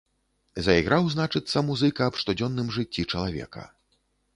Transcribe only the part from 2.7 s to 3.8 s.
жыцці чалавека.